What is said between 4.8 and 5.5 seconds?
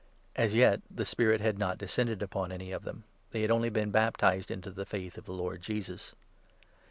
Faith of the